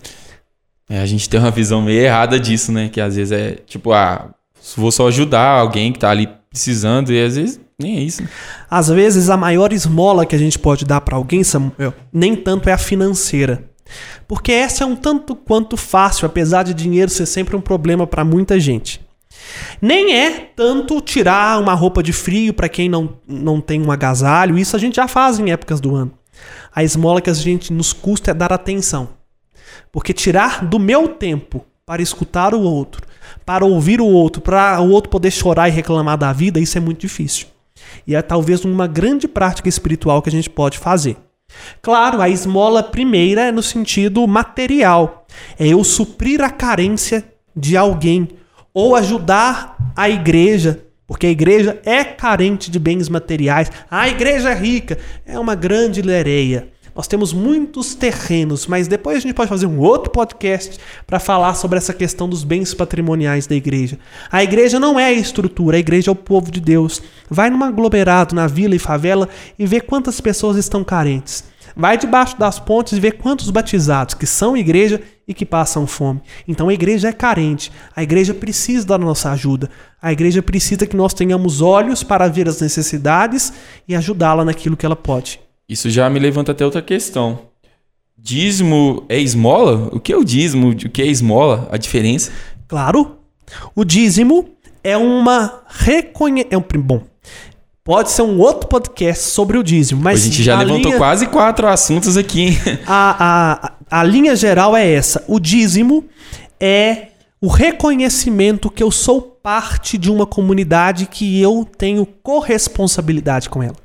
[0.90, 2.90] É, a gente tem uma visão meio errada disso, né?
[2.90, 4.34] Que às vezes é tipo, ah,
[4.76, 8.22] vou só ajudar alguém que está ali precisando e às vezes nem é isso.
[8.22, 8.30] Né?
[8.70, 12.70] Às vezes a maior esmola que a gente pode dar para alguém, Samuel, nem tanto
[12.70, 13.64] é a financeira.
[14.28, 18.24] Porque essa é um tanto quanto fácil, apesar de dinheiro ser sempre um problema para
[18.24, 19.02] muita gente.
[19.82, 24.58] Nem é tanto tirar uma roupa de frio para quem não, não tem um agasalho,
[24.58, 26.14] isso a gente já faz em épocas do ano.
[26.74, 29.10] A esmola que a gente nos custa é dar atenção.
[29.94, 33.06] Porque tirar do meu tempo para escutar o outro,
[33.46, 36.82] para ouvir o outro, para o outro poder chorar e reclamar da vida, isso é
[36.82, 37.46] muito difícil.
[38.08, 41.16] E é talvez uma grande prática espiritual que a gente pode fazer.
[41.80, 45.28] Claro, a esmola primeira é no sentido material.
[45.60, 47.24] É eu suprir a carência
[47.56, 48.30] de alguém
[48.74, 53.72] ou ajudar a igreja, porque a igreja é carente de bens materiais.
[53.92, 56.73] A igreja é rica, é uma grande lereia.
[56.96, 61.56] Nós temos muitos terrenos, mas depois a gente pode fazer um outro podcast para falar
[61.56, 63.98] sobre essa questão dos bens patrimoniais da igreja.
[64.32, 67.02] A igreja não é a estrutura, a igreja é o povo de Deus.
[67.30, 69.28] Vai num aglomerado, na vila e favela
[69.58, 71.44] e vê quantas pessoas estão carentes.
[71.76, 76.22] Vai debaixo das pontes e vê quantos batizados que são igreja e que passam fome.
[76.48, 77.72] Então a igreja é carente.
[77.96, 79.70] A igreja precisa da nossa ajuda.
[80.00, 83.52] A igreja precisa que nós tenhamos olhos para ver as necessidades
[83.88, 85.43] e ajudá-la naquilo que ela pode.
[85.68, 87.40] Isso já me levanta até outra questão.
[88.18, 89.90] Dízimo é esmola?
[89.92, 90.70] O que é o dízimo?
[90.70, 91.68] O que é esmola?
[91.72, 92.32] A diferença?
[92.68, 93.18] Claro.
[93.76, 94.50] O dízimo
[94.84, 96.46] é uma reconhe...
[96.50, 97.04] é um bom.
[97.84, 100.98] Pode ser um outro podcast sobre o dízimo, mas a gente já a levantou linha-
[100.98, 102.42] quase quatro assuntos aqui.
[102.42, 102.58] hein?
[102.88, 105.24] a, a, a linha geral é essa.
[105.28, 106.06] O dízimo
[106.62, 107.08] é
[107.42, 113.76] o reconhecimento que eu sou parte de uma comunidade que eu tenho corresponsabilidade com ela.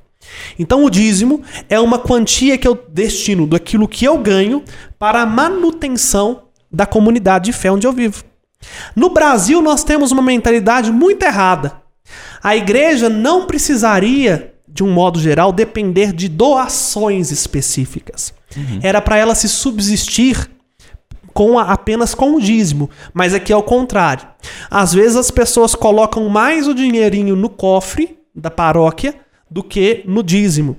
[0.58, 4.62] Então o dízimo é uma quantia que eu destino daquilo que eu ganho
[4.98, 8.24] para a manutenção da comunidade de fé onde eu vivo.
[8.94, 11.80] No Brasil nós temos uma mentalidade muito errada.
[12.42, 18.34] A igreja não precisaria, de um modo geral, depender de doações específicas.
[18.82, 20.50] Era para ela se subsistir
[21.34, 24.26] com a- apenas com o dízimo, mas aqui é o contrário.
[24.70, 29.14] Às vezes as pessoas colocam mais o dinheirinho no cofre da paróquia
[29.50, 30.76] do que no dízimo.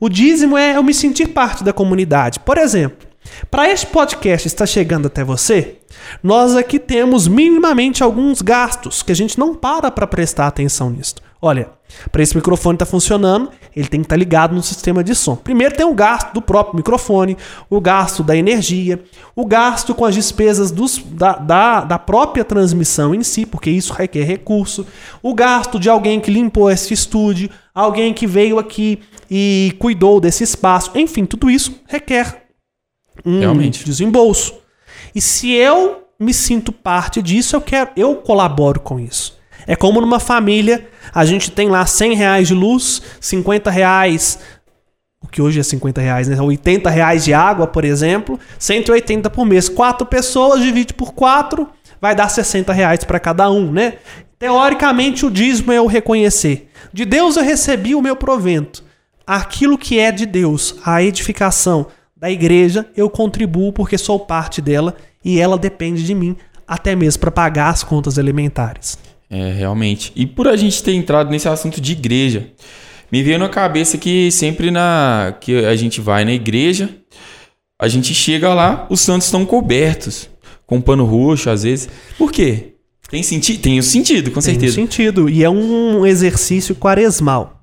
[0.00, 2.40] O dízimo é eu me sentir parte da comunidade.
[2.40, 3.06] Por exemplo,
[3.50, 5.76] para este podcast estar chegando até você,
[6.22, 11.16] nós aqui temos minimamente alguns gastos que a gente não para para prestar atenção nisso.
[11.40, 11.70] Olha,
[12.10, 15.36] para esse microfone estar funcionando, ele tem que estar ligado no sistema de som.
[15.36, 17.36] Primeiro tem o gasto do próprio microfone,
[17.70, 19.00] o gasto da energia,
[19.36, 23.92] o gasto com as despesas dos- da, da, da própria transmissão em si, porque isso
[23.92, 24.84] requer recurso,
[25.22, 27.48] o gasto de alguém que limpou esse estúdio,
[27.78, 28.98] alguém que veio aqui
[29.30, 32.48] e cuidou desse espaço, enfim, tudo isso requer
[33.24, 33.84] um Realmente.
[33.84, 34.54] desembolso.
[35.14, 39.38] E se eu me sinto parte disso, eu quero, eu colaboro com isso.
[39.66, 44.38] É como numa família, a gente tem lá 100 reais de luz, 50 reais,
[45.22, 46.40] o que hoje é 50 reais, né?
[46.40, 49.68] 80 reais de água, por exemplo, 180 por mês.
[49.68, 51.68] Quatro pessoas, divide por quatro,
[52.00, 53.94] vai dar 60 reais para cada um, né?
[54.38, 56.68] Teoricamente, o dízimo é o reconhecer.
[56.92, 58.84] De Deus eu recebi o meu provento.
[59.26, 64.96] Aquilo que é de Deus, a edificação da igreja, eu contribuo porque sou parte dela
[65.24, 68.98] e ela depende de mim, até mesmo para pagar as contas elementares.
[69.30, 70.12] É, realmente.
[70.16, 72.48] E por a gente ter entrado nesse assunto de igreja,
[73.10, 76.88] me veio na cabeça que sempre na que a gente vai na igreja,
[77.80, 80.28] a gente chega lá, os santos estão cobertos
[80.68, 81.88] com pano roxo às vezes.
[82.16, 82.74] Por quê?
[83.10, 83.62] Tem sentido?
[83.62, 84.74] Tem o sentido, com Tem certeza.
[84.76, 85.28] sentido.
[85.28, 87.62] E é um exercício quaresmal.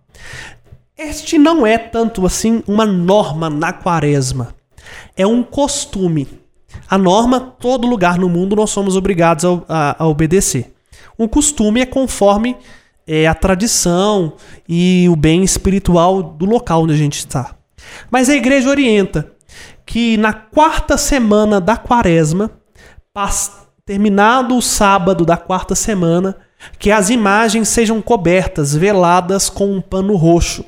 [0.97, 4.55] Este não é tanto assim uma norma na quaresma.
[5.15, 6.27] É um costume.
[6.89, 10.73] A norma, todo lugar no mundo nós somos obrigados a, a- a obedecer.
[11.17, 12.55] O costume é conforme
[13.07, 14.33] é, a tradição
[14.67, 17.55] e o bem espiritual do local onde a gente está.
[18.09, 19.31] Mas a igreja orienta
[19.85, 22.49] que na quarta semana da quaresma,
[23.85, 26.35] terminado o sábado da quarta semana,
[26.77, 30.65] que as imagens sejam cobertas, veladas com um pano roxo.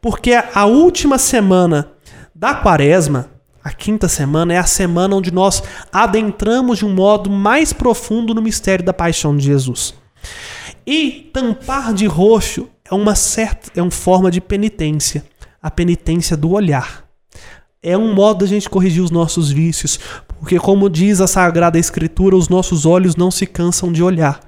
[0.00, 1.92] Porque a última semana
[2.34, 3.30] da quaresma,
[3.64, 5.62] a quinta semana, é a semana onde nós
[5.92, 9.94] adentramos de um modo mais profundo no mistério da paixão de Jesus.
[10.86, 15.24] E tampar de roxo é uma certa, é uma forma de penitência,
[15.62, 17.09] a penitência do olhar.
[17.82, 19.98] É um modo da gente corrigir os nossos vícios,
[20.38, 24.40] porque como diz a Sagrada Escritura, os nossos olhos não se cansam de olhar.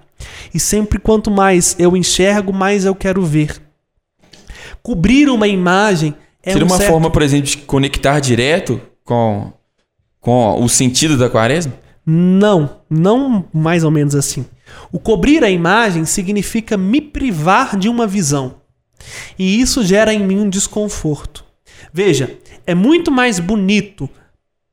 [0.53, 3.61] E sempre quanto mais eu enxergo, mais eu quero ver.
[4.83, 9.53] Cobrir uma imagem é Seria um uma certo forma, por exemplo, de conectar direto com,
[10.21, 11.73] com o sentido da quaresma?
[12.05, 14.45] Não, não mais ou menos assim.
[14.91, 18.57] O cobrir a imagem significa me privar de uma visão.
[19.39, 21.45] E isso gera em mim um desconforto.
[21.93, 24.09] Veja, é muito mais bonito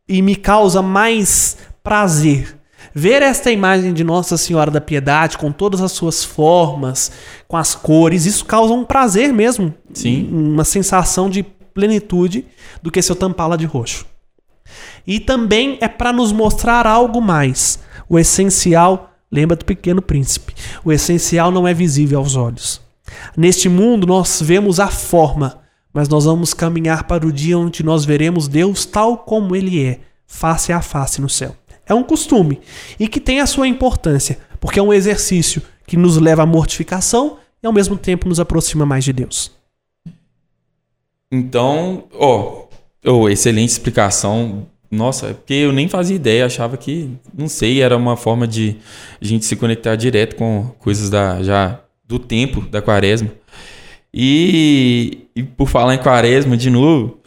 [0.07, 2.59] e me causa mais prazer
[2.93, 7.11] ver esta imagem de Nossa Senhora da Piedade com todas as suas formas,
[7.47, 8.25] com as cores.
[8.25, 9.73] Isso causa um prazer mesmo.
[9.93, 10.27] Sim.
[10.31, 12.45] Uma sensação de plenitude
[12.81, 14.05] do que se eu tampá-la de roxo.
[15.05, 17.79] E também é para nos mostrar algo mais.
[18.07, 20.53] O essencial, lembra do pequeno príncipe.
[20.83, 22.81] O essencial não é visível aos olhos.
[23.35, 25.59] Neste mundo nós vemos a forma,
[25.93, 29.99] mas nós vamos caminhar para o dia onde nós veremos Deus tal como ele é,
[30.27, 31.55] face a face no céu.
[31.85, 32.61] É um costume
[32.99, 37.37] e que tem a sua importância, porque é um exercício que nos leva à mortificação
[37.63, 39.51] e ao mesmo tempo nos aproxima mais de Deus.
[41.31, 42.65] Então, ó,
[43.05, 44.67] oh, excelente explicação.
[44.91, 48.77] Nossa, é porque eu nem fazia ideia, achava que, não sei, era uma forma de
[49.21, 53.29] a gente se conectar direto com coisas da já do tempo da quaresma.
[54.13, 57.19] E, e por falar em quaresma, de novo,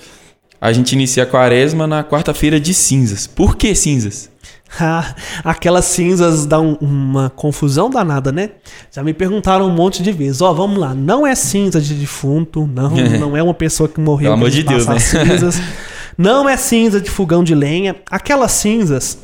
[0.60, 3.26] a gente inicia a quaresma na quarta-feira de cinzas.
[3.26, 4.30] Por que cinzas?
[4.80, 5.14] Ah,
[5.44, 8.52] Aquelas cinzas dão uma confusão danada, né?
[8.90, 10.40] Já me perguntaram um monte de vezes.
[10.40, 12.90] Ó, vamos lá, não é cinza de defunto, não,
[13.20, 14.30] não é uma pessoa que morreu.
[14.30, 14.96] Pelo amor de Deus, né?
[14.96, 15.60] as cinzas.
[16.16, 17.96] Não é cinza de fogão de lenha.
[18.10, 19.18] Aquelas cinzas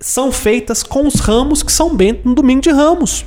[0.00, 3.26] são feitas com os ramos que São Bento no domingo de Ramos.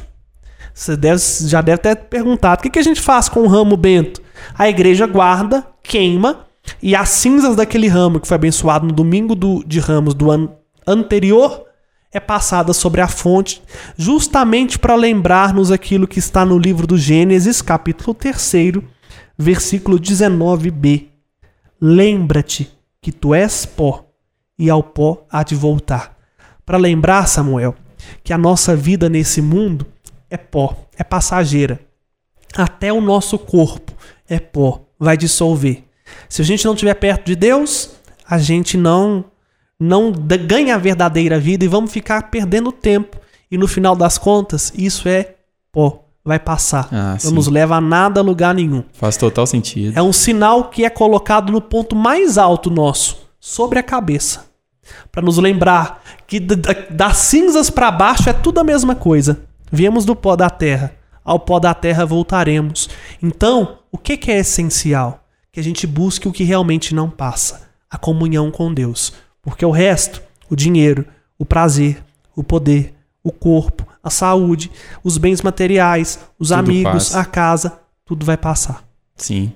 [0.77, 3.75] Você deve- já deve ter perguntado: o que, que a gente faz com o ramo
[3.75, 4.21] bento?
[4.55, 6.45] A igreja guarda, queima,
[6.83, 10.53] e as cinzas daquele ramo que foi abençoado no domingo do- de ramos do ano
[10.85, 11.63] anterior
[12.13, 13.59] é passada sobre a fonte,
[13.97, 18.83] justamente para lembrar-nos aquilo que está no livro do Gênesis, capítulo 3,
[19.35, 21.07] versículo 19b.
[21.81, 24.05] Lembra-te que tu és pó,
[24.59, 26.15] e ao pó há de voltar.
[26.63, 27.73] Para lembrar, Samuel,
[28.23, 29.85] que a nossa vida nesse mundo
[30.29, 31.79] é pó, é passageira.
[32.55, 33.91] Até o nosso corpo
[34.27, 35.83] é pó, vai dissolver.
[36.29, 37.91] Se a gente não estiver perto de Deus,
[38.27, 39.25] a gente não
[39.79, 43.17] não ganha a verdadeira vida e vamos ficar perdendo tempo.
[43.49, 45.35] E no final das contas, isso é
[45.71, 46.89] pó, vai passar.
[46.91, 48.83] Ah, não nos leva a nada a lugar nenhum.
[48.93, 49.97] Faz total sentido.
[49.97, 54.45] É um sinal que é colocado no ponto mais alto nosso, sobre a cabeça.
[55.11, 59.46] Para nos lembrar que das cinzas para baixo é tudo a mesma coisa.
[59.71, 62.89] Viemos do pó da terra, ao pó da terra voltaremos.
[63.21, 65.25] Então, o que, que é essencial?
[65.51, 69.13] Que a gente busque o que realmente não passa: a comunhão com Deus.
[69.41, 71.05] Porque o resto, o dinheiro,
[71.37, 72.03] o prazer,
[72.35, 74.71] o poder, o corpo, a saúde,
[75.03, 77.19] os bens materiais, os Tudo amigos, passa.
[77.19, 78.83] a casa, tudo vai passar.
[79.15, 79.51] Sim.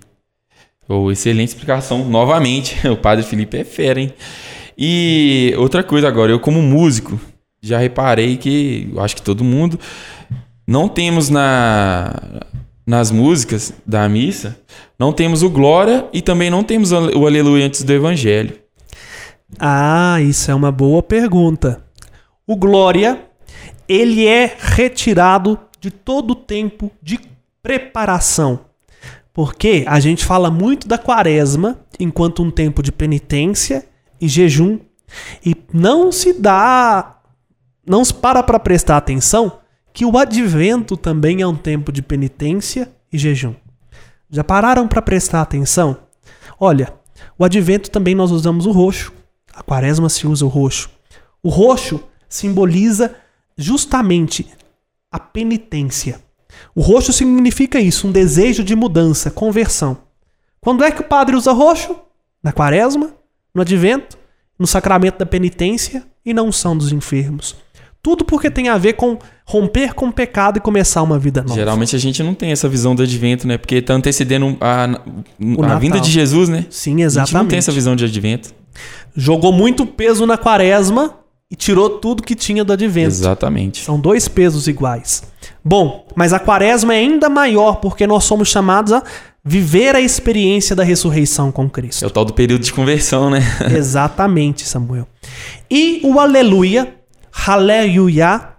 [0.87, 2.03] Oh, excelente explicação.
[2.09, 4.13] Novamente, o Padre Felipe é fera, hein?
[4.77, 7.19] E outra coisa agora, eu como músico,
[7.61, 9.79] já reparei que, acho que todo mundo,
[10.65, 12.13] não temos na,
[12.85, 14.59] nas músicas da missa,
[14.97, 18.59] não temos o Glória e também não temos o Aleluia antes do Evangelho.
[19.59, 21.83] Ah, isso é uma boa pergunta.
[22.47, 23.25] O Glória,
[23.87, 27.19] ele é retirado de todo o tempo de
[27.61, 28.61] preparação.
[29.33, 33.85] Porque a gente fala muito da quaresma enquanto um tempo de penitência
[34.19, 34.79] e jejum
[35.45, 37.20] e não se dá
[37.85, 39.59] não se para para prestar atenção
[39.93, 43.53] que o advento também é um tempo de penitência e jejum.
[44.29, 45.97] Já pararam para prestar atenção?
[46.59, 46.93] Olha,
[47.37, 49.11] o advento também nós usamos o roxo.
[49.53, 50.89] A quaresma se usa o roxo.
[51.43, 53.15] O roxo simboliza
[53.57, 54.47] justamente
[55.11, 56.21] a penitência.
[56.73, 59.97] O roxo significa isso, um desejo de mudança, conversão.
[60.61, 61.95] Quando é que o padre usa roxo?
[62.41, 63.13] Na quaresma,
[63.53, 64.17] no advento,
[64.57, 67.55] no sacramento da penitência e na unção dos enfermos.
[68.03, 71.53] Tudo porque tem a ver com romper com o pecado e começar uma vida nova.
[71.53, 73.57] Geralmente a gente não tem essa visão do advento, né?
[73.57, 74.87] Porque tá antecedendo a, a
[75.39, 75.79] Natal.
[75.79, 76.65] vinda de Jesus, né?
[76.69, 77.33] Sim, A gente exatamente.
[77.35, 78.53] não tem essa visão de advento.
[79.15, 81.15] Jogou muito peso na quaresma
[81.49, 83.09] e tirou tudo que tinha do advento.
[83.09, 83.83] Exatamente.
[83.83, 85.21] São dois pesos iguais.
[85.63, 89.03] Bom, mas a quaresma é ainda maior porque nós somos chamados a
[89.43, 92.05] viver a experiência da ressurreição com É Cristo.
[92.07, 93.41] o tal do período de conversão, né?
[93.75, 95.07] Exatamente, Samuel.
[95.69, 96.95] E o aleluia,
[97.33, 98.49] haleluia,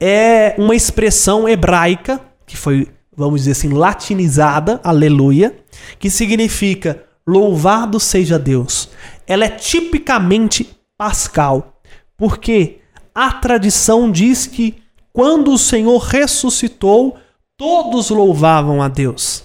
[0.00, 5.56] é uma expressão hebraica que foi, vamos dizer assim, latinizada, aleluia,
[5.98, 8.88] que significa louvado seja Deus.
[9.26, 11.80] Ela é tipicamente pascal,
[12.16, 12.80] porque
[13.14, 14.76] a tradição diz que
[15.12, 17.16] quando o Senhor ressuscitou,
[17.56, 19.44] todos louvavam a Deus.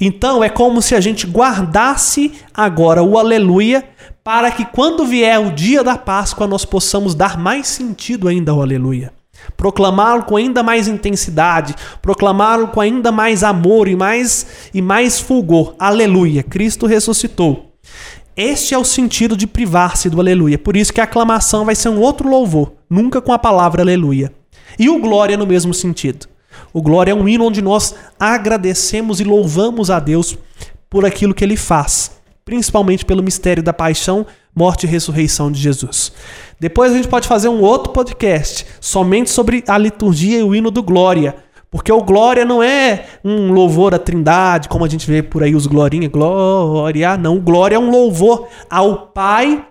[0.00, 3.84] Então é como se a gente guardasse agora o aleluia
[4.26, 8.60] para que quando vier o dia da Páscoa nós possamos dar mais sentido ainda ao
[8.60, 9.12] aleluia.
[9.56, 15.76] Proclamá-lo com ainda mais intensidade, proclamá-lo com ainda mais amor e mais e mais fulgor.
[15.78, 17.70] Aleluia, Cristo ressuscitou.
[18.36, 20.58] Este é o sentido de privar-se do aleluia.
[20.58, 24.32] Por isso que a aclamação vai ser um outro louvor, nunca com a palavra aleluia.
[24.76, 26.26] E o glória no mesmo sentido.
[26.72, 30.36] O glória é um hino onde nós agradecemos e louvamos a Deus
[30.90, 32.15] por aquilo que ele faz,
[32.46, 36.12] principalmente pelo mistério da paixão, morte e ressurreição de Jesus.
[36.60, 40.70] Depois a gente pode fazer um outro podcast somente sobre a liturgia e o hino
[40.70, 41.34] do glória,
[41.68, 45.56] porque o glória não é um louvor à Trindade, como a gente vê por aí
[45.56, 49.66] os glorinha, glória, não, o glória é um louvor ao Pai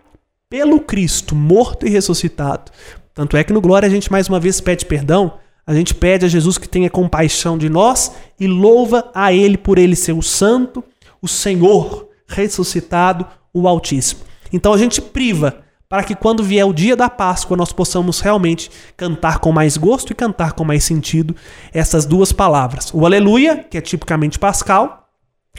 [0.49, 2.73] pelo Cristo, morto e ressuscitado.
[3.13, 5.35] Tanto é que no glória a gente mais uma vez pede perdão,
[5.65, 9.77] a gente pede a Jesus que tenha compaixão de nós e louva a Ele por
[9.77, 10.83] Ele ser o Santo,
[11.21, 14.21] o Senhor ressuscitado, o Altíssimo.
[14.51, 18.69] Então a gente priva para que quando vier o dia da Páscoa nós possamos realmente
[18.97, 21.35] cantar com mais gosto e cantar com mais sentido
[21.73, 22.91] essas duas palavras.
[22.93, 25.07] O Aleluia, que é tipicamente pascal,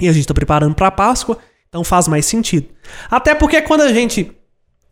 [0.01, 1.39] e a gente está preparando para a Páscoa,
[1.69, 2.69] Então faz mais sentido.
[3.11, 4.33] Até porque quando a gente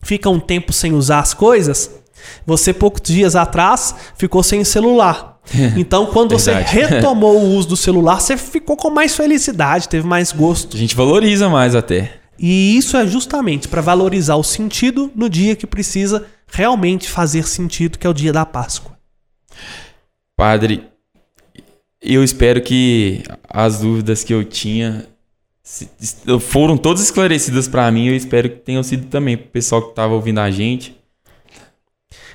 [0.03, 1.91] fica um tempo sem usar as coisas,
[2.47, 5.34] você poucos dias atrás ficou sem celular.
[5.77, 10.33] Então, quando você retomou o uso do celular, você ficou com mais felicidade, teve mais
[10.33, 10.77] gosto.
[10.77, 12.19] A gente valoriza mais até.
[12.39, 17.99] E isso é justamente para valorizar o sentido no dia que precisa realmente fazer sentido,
[17.99, 18.93] que é o dia da Páscoa.
[20.37, 20.83] Padre,
[22.03, 25.07] eu espero que as dúvidas que eu tinha
[26.41, 28.09] foram todas esclarecidas para mim.
[28.09, 30.97] Eu espero que tenham sido também para o pessoal que estava ouvindo a gente.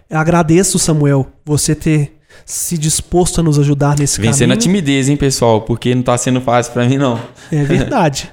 [0.10, 4.50] Eu agradeço, Samuel, você ter se disposto a nos ajudar nesse Vencendo caminho.
[4.50, 5.62] Vencendo a timidez, hein, pessoal?
[5.62, 7.20] Porque não está sendo fácil para mim, não.
[7.52, 8.32] É verdade.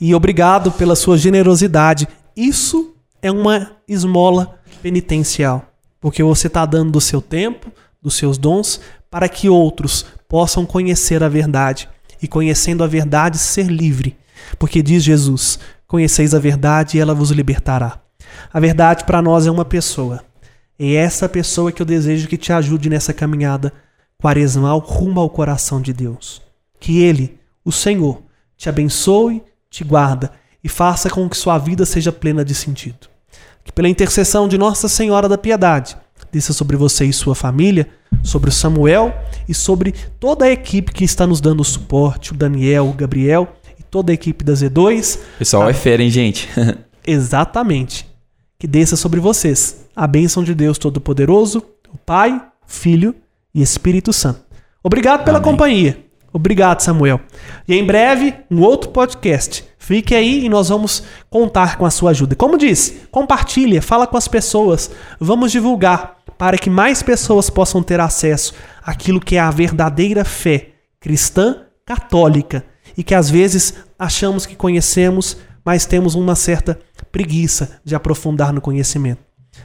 [0.00, 2.06] e obrigado pela sua generosidade.
[2.36, 5.64] Isso é uma esmola penitencial.
[6.00, 7.70] Porque você está dando do seu tempo,
[8.00, 8.80] dos seus dons,
[9.10, 11.88] para que outros possam conhecer a verdade.
[12.22, 14.16] E conhecendo a verdade, ser livre.
[14.58, 18.00] Porque diz Jesus: Conheceis a verdade e ela vos libertará.
[18.52, 20.22] A verdade para nós é uma pessoa.
[20.78, 23.72] É essa pessoa que eu desejo que te ajude nessa caminhada
[24.22, 26.40] quaresmal rumo ao coração de Deus.
[26.78, 28.22] Que Ele, o Senhor,
[28.56, 30.30] te abençoe, te guarda
[30.62, 33.08] e faça com que sua vida seja plena de sentido.
[33.64, 35.96] Que pela intercessão de Nossa Senhora da Piedade,
[36.32, 37.88] desça sobre você e sua família,
[38.22, 39.14] sobre o Samuel
[39.48, 43.48] e sobre toda a equipe que está nos dando suporte, o Daniel, o Gabriel
[43.78, 45.18] e toda a equipe da Z2.
[45.38, 45.70] Pessoal, a...
[45.70, 46.48] é fera, hein, gente?
[47.06, 48.07] Exatamente.
[48.60, 51.62] Que desça sobre vocês a bênção de Deus Todo-Poderoso,
[51.94, 53.14] o Pai, Filho
[53.54, 54.40] e Espírito Santo.
[54.82, 55.48] Obrigado pela Amém.
[55.52, 56.04] companhia.
[56.32, 57.20] Obrigado, Samuel.
[57.68, 59.64] E em breve, um outro podcast.
[59.78, 62.34] Fique aí e nós vamos contar com a sua ajuda.
[62.34, 64.90] Como disse, compartilha, fala com as pessoas.
[65.20, 70.70] Vamos divulgar para que mais pessoas possam ter acesso àquilo que é a verdadeira fé
[70.98, 72.64] cristã católica
[72.96, 76.76] e que às vezes achamos que conhecemos, mas temos uma certa
[77.18, 79.20] preguiça de aprofundar no conhecimento.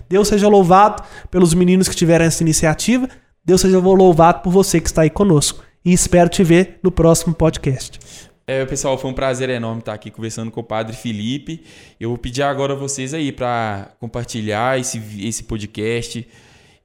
[0.10, 3.08] Deus seja louvado pelos meninos que tiveram essa iniciativa.
[3.46, 5.64] Deus seja louvado por você que está aí conosco.
[5.86, 8.00] E espero te ver no próximo podcast.
[8.48, 11.64] É, pessoal, foi um prazer enorme estar aqui conversando com o Padre Felipe.
[12.00, 16.28] Eu vou pedir agora a vocês aí para compartilhar esse, esse podcast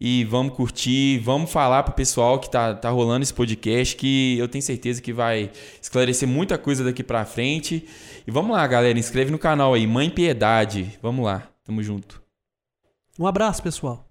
[0.00, 4.38] e vamos curtir, vamos falar para o pessoal que tá, tá rolando esse podcast, que
[4.38, 5.50] eu tenho certeza que vai
[5.82, 7.84] esclarecer muita coisa daqui para frente.
[8.28, 10.98] E vamos lá, galera, inscreve no canal aí, Mãe Piedade.
[11.00, 12.22] Vamos lá, tamo junto.
[13.18, 14.06] Um abraço, pessoal.